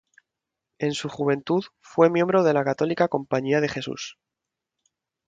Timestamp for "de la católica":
2.43-3.07